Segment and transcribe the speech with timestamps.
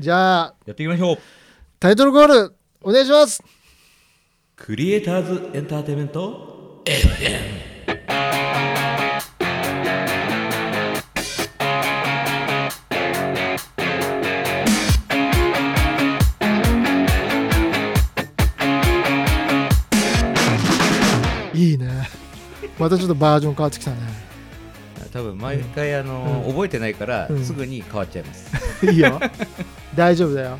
[0.00, 1.18] じゃあやっていきましょう。
[1.78, 3.42] タイトルコールお願いします。
[4.56, 6.82] クリエイターズエンターテインメント。
[21.54, 22.08] いいね。
[22.78, 23.98] またちょっとバージョン変わってきたね。
[25.12, 26.52] 多分毎回あの、うん。
[26.52, 27.44] 覚えてないから、うん。
[27.44, 28.86] すぐに変わっちゃいます。
[28.90, 29.20] いいよ
[29.94, 30.58] 大丈夫だよ。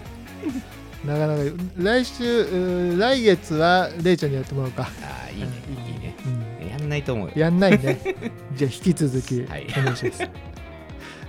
[1.05, 1.43] なかなか。
[1.77, 6.17] 来週来月はレイちゃんにやってもらおうか、ああいいねうんいいね。
[6.61, 6.69] うん。
[6.69, 7.33] やんないと思うよ。
[7.37, 7.99] やんないね。
[8.55, 9.67] じゃあ引き続きはい。
[9.79, 10.31] お願いします、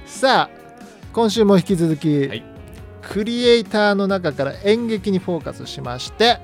[0.05, 0.49] さあ
[1.13, 2.53] 今週も引き続き、はい。
[3.03, 6.39] クリエイターの中から演劇にフォーカスしまして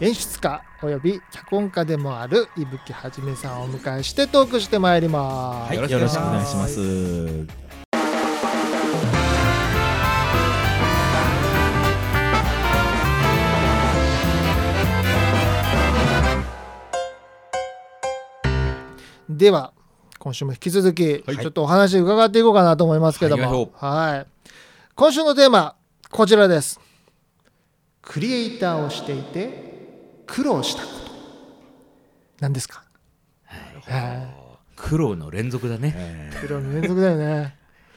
[0.00, 7.67] 演出家および脚本家でもある伊吹はじめさんをお迎えしてトークしてまいります、はいよろしくお願いします。
[19.28, 19.72] では
[20.18, 21.38] 今週も引き続き、はい。
[21.38, 23.70] ちょっとお話伺っていこうかなと思いますけども。
[23.74, 24.26] はいはい。
[24.94, 25.76] 今週のテーマ
[26.10, 26.80] こちらです。
[28.02, 30.94] クリエイターをしていて苦労したこと。
[32.40, 32.82] 何ですか？
[33.46, 34.28] はい。
[34.76, 35.92] 苦労の連続だね。
[35.96, 37.54] え苦労の連続だよね。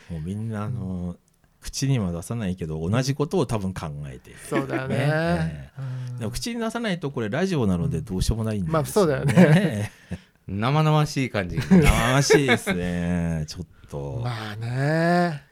[0.09, 1.15] ーもうみんなあの
[1.61, 4.39] 口には出さないけど同じことを多分考えている。
[4.47, 4.97] そうだよね。
[4.97, 5.71] ね。
[6.09, 6.19] うん。
[6.19, 9.91] でも口に出さないとこれラジオなのでどうしようもないんですまあそうだよね。
[10.52, 11.57] 生々しい感じ。
[11.57, 13.45] 生々しいですね。
[13.49, 14.21] ちょっと。
[14.23, 15.43] まあね。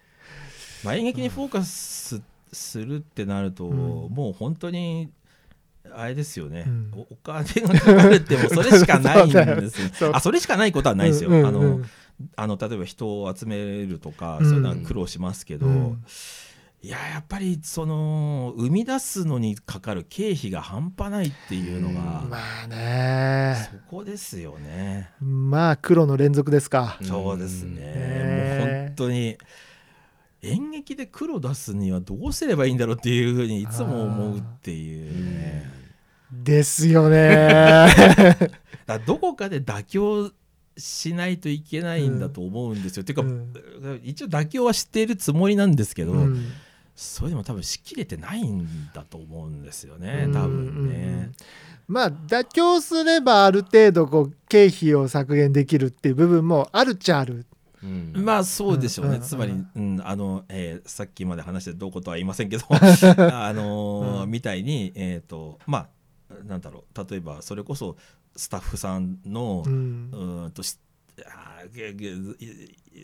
[0.84, 3.78] まあ、演劇にフォーカスするってなると、うん。
[4.14, 5.10] もう本当に
[5.94, 6.92] あれですよね、うん。
[6.94, 11.90] おお金がかかるってもうそれしかないんですよ あそれしかないことはないですよ、うんうんあのうん。
[12.36, 14.46] あの例えば人を集めるとか、うん。
[14.46, 16.04] そういうのは苦労しますけど、うん
[16.82, 23.70] いややっぱりその生み出すのにかかる経費が半端ないっていうのが、まあね。
[23.70, 25.12] そこですよね。
[25.20, 26.98] まあ苦労の連続ですか。
[27.02, 28.60] うんそうですね、ね。
[28.60, 29.38] もう本当に
[30.42, 35.70] 演劇で黒出すにはどうすればいいんだろうっていうふうにいつも思うっていうね。
[36.32, 37.60] ですよね。
[38.88, 40.32] だどこかで妥協
[40.78, 44.02] しないといけないんだと思うんですよ、ていうか、うん。
[44.02, 46.46] 一応妥協はしているつもりなんですけど、うん
[47.02, 51.32] それでも多分しきれてないんだと思うんですよねうん多分ね。
[51.88, 57.46] まあ妥協すればある程度こう経費を削減できるっていう部分もあるっちゃある。
[57.82, 58.14] うん。
[58.18, 59.22] まあそうでしょうね、うん。
[59.22, 62.76] つまり、うんあのえーさっきまで話してどうことは言いませんけど あ
[63.54, 64.30] のーうん。
[64.32, 65.88] みたいにえっ、とま
[66.30, 67.06] あなんだろう。
[67.10, 67.96] 例えばそれこそ
[68.36, 70.10] スタッフさんのううん。
[70.12, 70.62] ーんと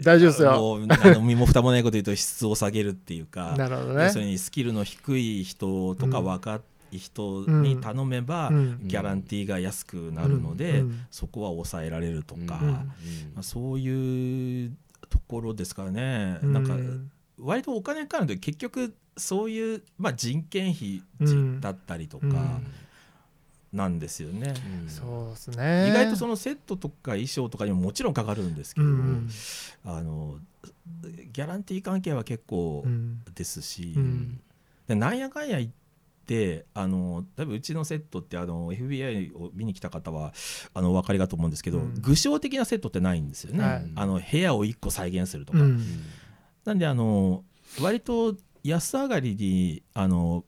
[0.03, 0.51] 大丈夫ですよ。
[0.51, 6.61] もうあの身も蓋もないこと言うと質を下げるっていうかなるほど要するねにスキルの低い人とかうん若
[6.91, 12.85] い人に頼めば、うんギャランティーが安くなるので、うんそこは抑えられるとか、うんま
[13.39, 14.71] あ、そういう
[15.09, 16.53] ところですからね、うん。
[16.53, 16.75] なんか
[17.37, 21.61] 割とお金かかると結局そういう、まあ、人件費うん。
[21.61, 22.31] だったりとうん。
[22.31, 22.59] か
[23.75, 24.53] なんですよね。
[24.87, 25.89] そうですね。
[25.89, 29.29] 意外とそのセットとか衣装とかにももちろんかかるんですけど、うん
[29.85, 30.39] あの
[31.05, 33.21] ギャランティー関係は結構うん。
[33.35, 34.39] ですし、うん。
[34.87, 35.69] でなんやかんや言っ
[36.25, 40.33] てあの例えばうちのセットってあの FBI を見に来た方は
[40.73, 41.93] あのお分かりかと思うんですけど、うん。
[42.01, 43.91] 具象的なセットってないんですよね、はい。
[43.95, 45.83] あの部屋を1個再現するとか、うん。
[46.63, 47.43] なんであの
[47.81, 50.45] 割と安上がりにあの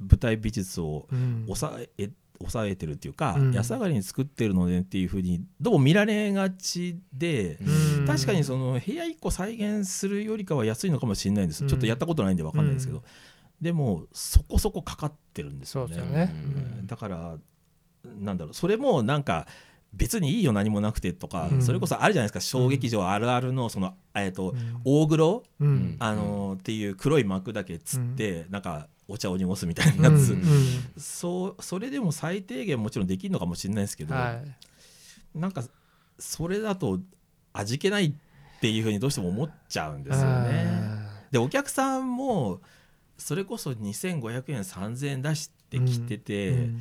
[0.00, 1.42] 舞台美術をうん。
[1.46, 3.52] 抑え抑えてるっていうか、うん。
[3.52, 7.58] 安上がりに作ってるのでっていうふうにどうも見られがちで、
[7.98, 8.06] うん。
[8.06, 11.68] 確かにその部屋1個再現するよりかは安いのかもしれないんです、うん。
[11.68, 13.04] ちょっとやったことないんで分かんないですけど、うん。
[13.60, 15.96] でもそこそこかかってるんですよね。
[15.96, 16.32] よね。
[16.34, 16.86] うん。
[16.86, 17.36] だから
[18.18, 19.46] なんだろうそれもなんか
[19.92, 21.62] 別にいいよ何もなくてとか、うん。
[21.62, 22.40] それこそあるじゃないですか。
[22.40, 24.80] 小劇場あるあるのその、えーとうん。
[24.84, 25.96] 大黒、うん。
[25.98, 30.42] あのーっていう黒い幕だけつって、なんかお茶を濁すみたいなやつ、うん
[30.96, 35.38] そうそれでも最低限もちろんできるのかもしれないですけど、うんはい。
[35.38, 35.64] なんか
[36.18, 37.00] それだと
[37.52, 38.12] 味気ないっ
[38.60, 40.70] ていうふうにどうしても思っちゃうんですよね。
[41.30, 42.60] でお客さんも
[43.18, 46.80] それこそ2500円3000円出してきてて、うん。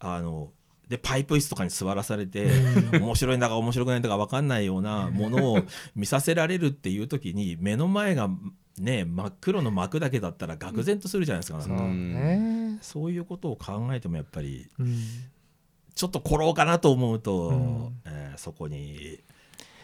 [0.00, 0.50] あの
[0.88, 3.02] でパイプ椅子とかに座らされて、うん。
[3.04, 5.62] 面白いんだか面白くないんだか分かんないようなものを
[5.94, 8.28] 見させられるっていう時に目の前が
[8.78, 12.78] ね真っ黒の幕だけだったら愕然とするじゃないですか、そうね。
[12.80, 14.96] そういうことを考えてもやっぱりうん。
[15.94, 18.00] ちょっと転ろうかなと思うと、うん。
[18.04, 19.18] えーそこに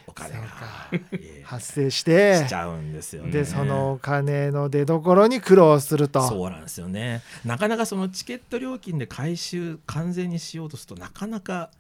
[0.07, 0.47] お金が
[1.45, 3.33] 発生してしちゃうんですよね。
[3.33, 6.27] でそのお金の出所に苦労すると。
[6.27, 7.23] そうなんですよね。
[7.45, 11.71] なかなかそのチケット料金で回収完全にしようとするとなかなか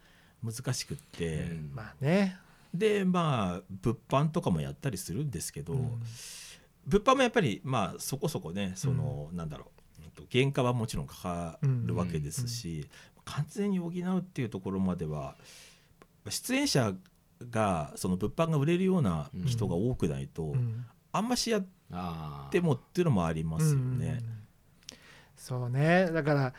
[0.44, 1.70] 難しくって、うん。
[1.74, 2.36] まあね、
[2.74, 6.02] でまあ物販とかもやったりするんですけど、うん
[6.86, 9.66] 物販もやっぱりまあそこそこねその、なんだろ
[10.18, 12.88] う原価はもちろんかかるわけですし、
[13.24, 15.36] 完全に補うっていうところまでは
[16.28, 16.94] 出演者
[17.50, 20.86] がその物販が売れるような人が多くないと、うん。
[21.12, 24.18] あんましやっあてもっていうのもありますよね。
[24.20, 24.36] うん
[25.36, 26.10] そうね。
[26.10, 26.54] だから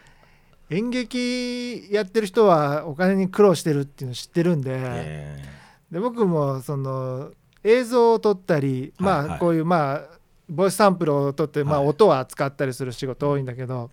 [0.70, 5.44] 演劇やってる人はお金に苦労してるっていうの知ってるんで,、え
[5.92, 7.32] で僕もその
[7.64, 9.36] 映像を撮ったり、まはいはい。
[9.38, 10.17] あこういうまあ
[10.50, 11.88] ボイスサンプルを撮って、まあ、はい。
[11.90, 13.90] 音を扱ったりする仕事多いんだけど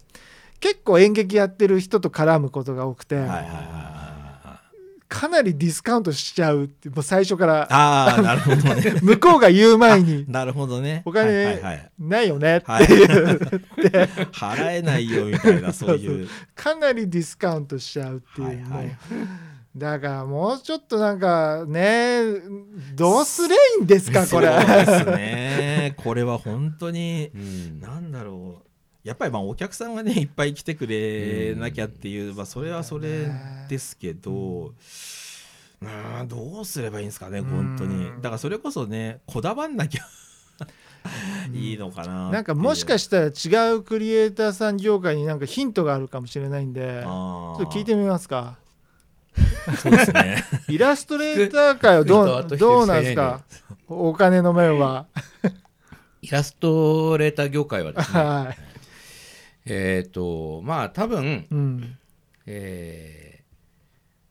[0.60, 5.04] 結構演劇やってる人と絡むことが多くて、えはいはいはいはいはい。
[5.08, 8.94] かなりディスカウントしちゃうってもう最初からああなるほどね。
[9.02, 11.02] 向こうが言う前になるほどね。
[11.04, 11.90] お金はいはいはい。
[11.98, 12.66] ないよねって。
[12.66, 12.84] はい。
[12.84, 13.06] いう、
[14.32, 16.28] 払えないよみたいなそういう。
[16.54, 18.96] かなりディスカウントしちゃうっていう、はいはい
[19.76, 22.22] だからもうちょっとなんかね
[22.94, 25.94] どうすりゃいいんですかこれそうですね。
[25.96, 26.22] これ。
[26.22, 27.80] は本当にうん。
[27.80, 28.68] なんだろう。
[29.02, 33.30] やっぱりまあお客さんがねいっぱい来てくれなきゃっていう、まあそれはそれ
[33.68, 34.68] ですけど。
[35.82, 38.06] うんどうすればいいんですかね本当に。
[38.06, 40.06] うんだからそれこそねこだわんなきゃ
[41.52, 48.56] いいのかななんかもしかししたら違うクリエイターさん業界になんかヒントがあるかもしれないんでちょっと聞いてみますか
[49.78, 50.44] そうですね。
[50.68, 53.42] イラストレーター界はどうどうなんですか？
[53.88, 55.06] お金の面は。
[56.22, 58.20] イラストレーター業界はですね。
[58.20, 58.58] はい。
[59.66, 61.96] えっとまあ多分うん。
[62.46, 63.44] えー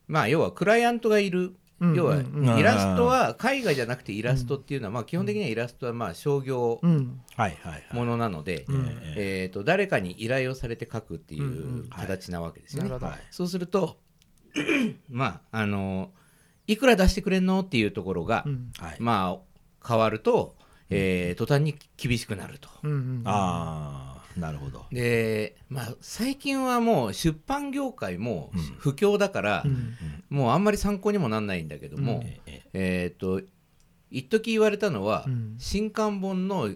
[0.07, 1.53] まあ要はクライアントがいる。
[1.79, 2.15] うん要は
[2.57, 8.87] イラストは絵画じゃなくてイラストっていうのはまあ基本的にはイラストはまあ商業ものなのでうん。
[9.17, 12.89] ええーと誰かに依頼をされて描くっていう形なわけですよね。
[12.89, 13.11] なるほど。
[13.11, 13.97] はいそうすると
[15.09, 16.11] まああの
[16.67, 18.71] いくら出してくれんのっていうところがうん。
[18.77, 18.95] はい。
[18.99, 20.55] まあ変わると
[20.89, 22.69] えー途端に厳しくなると。
[22.83, 24.85] うんうんああなるほど。
[24.91, 28.61] でまあ最近はもう出版業界もうん。
[28.77, 29.95] 不況だから、うん。
[30.29, 32.27] もうあんまり参考にもなんないんだけども、うん。
[32.27, 33.41] えええっ、と
[34.13, 35.55] 一時言われたのは、うん。
[35.57, 36.69] 新刊本の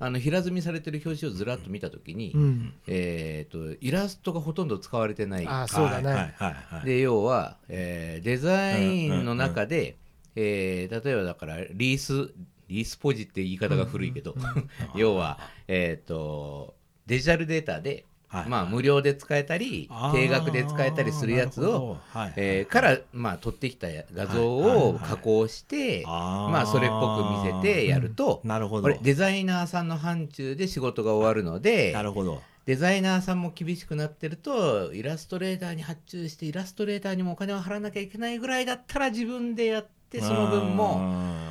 [0.00, 2.72] あの平積みされてる表紙をずらっと見た時に、うん。
[2.86, 5.46] えー、とイラストがほとんど使われてない。
[5.46, 6.16] ああそうだね、はい。
[6.16, 6.28] はい。
[6.36, 6.54] はい。
[6.76, 6.86] はい。
[6.86, 9.96] で要は、えーデザインの中で、
[10.36, 12.32] えー例えばだからリース
[12.68, 14.36] リースポジって言い方が古いけど、
[14.94, 16.76] 要は、えー、と
[17.06, 18.48] デジタルデータで、はい。
[18.48, 22.32] まあ、無料で使えたり定額で使えたりするやつを、はい。
[22.36, 26.52] えーから、まあ、撮ってきた画像を加工して、あー。
[26.52, 28.82] まあ、それっぽく見せてやると、なるほど。
[28.82, 32.42] これデザイナーさんの範疇で仕事が終わるのでなるほど。
[32.66, 40.98] デザイナーさんも厳しくなってるとイラストレーターに発注してイラストレーターにもお金を払わなきゃいけないぐらいだったら自分でやってその分も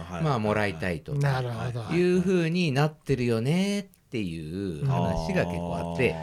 [0.10, 1.96] まあもらいたいとなるほど。
[1.96, 6.16] いうふうになってるよねっていう話が結構あって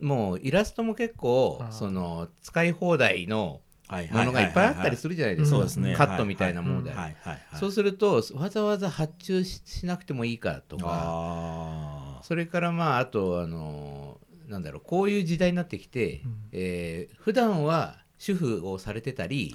[0.00, 3.60] もうイラストも結構その使い放題の
[4.10, 5.58] ものがいっぱいあったりするじゃないですか。
[5.58, 5.64] カ
[6.14, 6.92] ットみたいなもので。
[7.60, 10.86] そうするとわざわざ発注ししなくてもいいかとか。
[10.86, 16.36] あそれからまああとあのなんだろうこういう時代になってきて、うん。
[16.52, 19.52] えー普段は主婦をされてたり、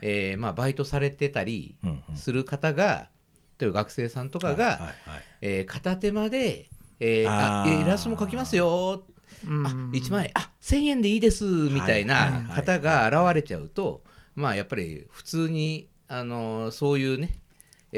[0.00, 1.76] えーまあ、バイトされてたり
[2.14, 3.10] する方が、
[3.58, 5.24] 例えば学生さんとかが、はいはいはい。
[5.40, 6.70] えー片手間で、
[7.00, 9.04] えーあイラストも描きますよ、
[9.46, 9.66] うん。
[9.66, 14.02] あ1万円あ1000円でいいですみたいな方が現れちゃうと、
[14.34, 17.40] まあやっぱり普通に、あのーそういうね、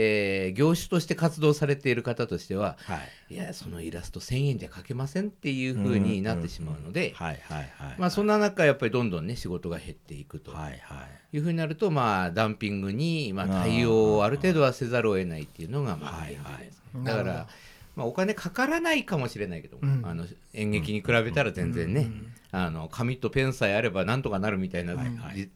[0.00, 3.34] えー業種として活動されている方としてははい。
[3.34, 7.14] いやそのイラスト1000円じゃ描けませんっていう風になってしまうので、
[8.10, 10.52] そんな中やっぱりどんどんね仕事が減っていくと。
[10.52, 11.38] はいはいい。
[11.38, 17.46] う風になるとまあダンピングにまあ対応をある程度はせざるを得ないっていうのがまあはい現状ですはいだから
[17.96, 20.02] まあお金かからないかもしれないけど、うん。
[20.04, 22.08] あの演劇に比べたら全然ね、
[22.52, 24.94] あの紙とペンさえあればなんとかなるみたいな、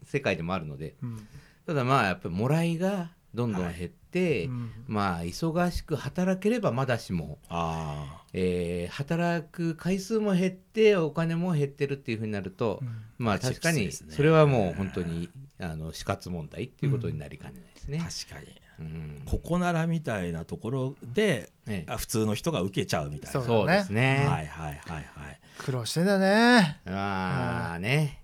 [0.05, 0.95] 世界でもあるので。
[1.01, 1.27] うん。
[1.65, 4.71] ただまあやっぱりもらいがどんどん減って、うん。
[4.87, 12.81] まあ忙しく働ければまだしもあえー働く回数も減ってお金も減ってるっていうふうになると、
[13.17, 15.29] まあ確かにそれはもう本当に
[15.59, 17.99] あの死活問題っていうことになりかねないですね。
[18.01, 18.61] あ確かに。
[18.79, 19.21] うん。
[19.25, 23.41] ここならみたいなところでねあ普通の人が受けちゃうみたいな。
[23.41, 24.25] そうですね。
[24.27, 28.22] はいはいはいはい苦労してんだねまあね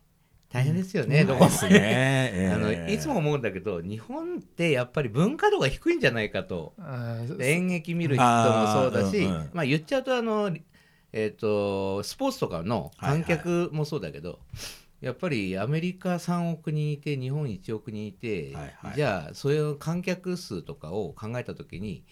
[0.51, 2.31] 大変ですよね、どこもね。
[2.33, 6.73] え あのえいつも思うんだけど日本ってやっぱり文化度が低いんじゃないかと。
[7.39, 9.49] 演劇見る人もそうだしうんうん。
[9.53, 10.51] まあ言っちゃうとあの、
[11.13, 14.39] えー、とスポーツとかの観客もそうだけど、
[15.01, 22.03] やっぱりアメリカ3億人いて日本1億人いて、はいはいじゃあそういう観客数とかを考えた時に、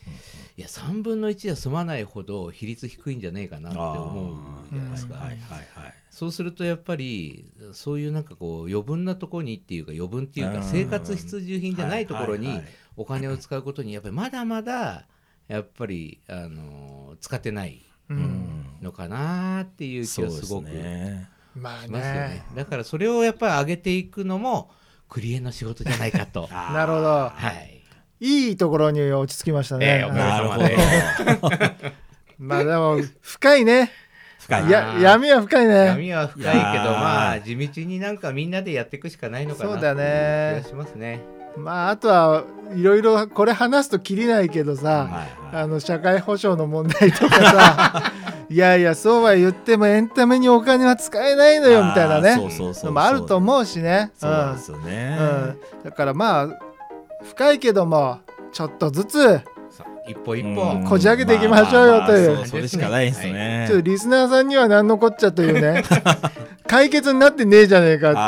[0.58, 4.38] いや3分の1じゃ済まないほど比率低いんじゃねえかなって思う
[4.72, 5.16] じゃないですか。
[5.16, 5.94] はいはいはい。
[6.10, 12.62] そうするとやっぱりそういうなんかこう余分なところにっていうか余分っていううんか生活必需品じゃないところに
[12.96, 15.06] お金を使うことにやっぱりまだまだ
[15.48, 20.68] やっぱりあの使ってないうんのかなっていう気がすごく。
[21.58, 22.02] まあますよね。
[22.02, 22.44] ね。
[22.56, 24.72] だからそれをやっぱり上げていくのも
[25.10, 26.48] クリエの仕事じゃないかと。
[26.52, 27.08] なるほど。
[27.08, 27.82] はい。
[28.20, 29.86] いいところに落ち着きましたね。
[29.86, 31.74] ええおかげなるほどさ
[32.40, 33.92] まあでも深いね。
[34.40, 34.68] 深い。
[34.68, 35.74] いや闇は深いね。
[35.86, 36.62] 闇は深いけど
[36.92, 41.22] まあ地道になんかみんなでやっていくしかないのかなそうだね気がしますね。
[41.58, 42.44] まああとは
[42.76, 45.06] いろいろこれ話すときりないけどさ、は
[45.52, 45.64] いはい。
[45.64, 48.14] あの社会保障の問題とかさ
[48.50, 52.36] いやいやそうは言ってもエンタメにお金は使えないのよみたいなね。
[52.36, 52.86] そうそうそうそう。
[52.86, 54.12] のもあると思うしね。
[54.16, 55.18] そうなんですよね。
[55.20, 55.28] うん。
[55.28, 56.48] うん、だからまあ
[57.24, 58.20] 深いけども
[58.54, 59.42] ちょっとずつ
[60.08, 62.28] 一歩一歩、うんこじ開けていきましょうよという。
[62.28, 63.66] まあまあまあそそれしかないですね。
[63.68, 65.84] ちょっとリスナーさんには何のこっちゃというね
[66.68, 68.22] 解決になってねえじゃねえかってい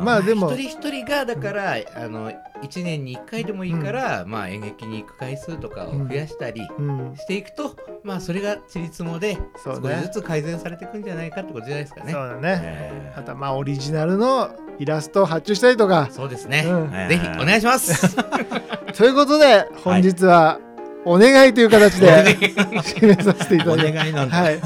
[0.00, 0.04] う。
[0.04, 0.52] まあでも。
[0.52, 7.16] 一人一人がだからあの1年に1回でもいいから、まあ、演劇に行く回数とかを増やしたりうん。
[7.16, 12.12] していくと、まあそれがちりつもで少しずつ改善されていくんじゃないかってことじゃないですかね。
[12.12, 12.60] そうだね。
[12.62, 16.08] えあとはまあオリジナルのイラストを発注したりとか。
[16.10, 16.88] そうですね、うん。
[16.88, 17.08] ー。
[17.08, 18.16] ぜひお願いします。
[18.96, 20.58] ということで本日は
[21.04, 22.08] お願いという形で
[22.82, 24.36] 締めさせていたおだき願いなんだ。
[24.36, 24.60] はい。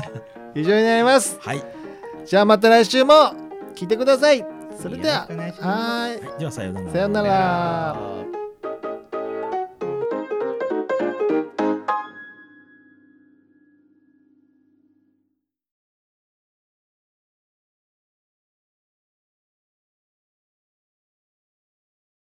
[0.54, 1.36] 以上になります。
[1.40, 1.77] はい。
[2.28, 3.14] じゃあまた来週も
[3.74, 4.44] 聞いてください。
[4.78, 5.20] それでは。
[5.20, 6.38] はーい。
[6.38, 6.90] ではさようなら。
[6.92, 7.96] さようなら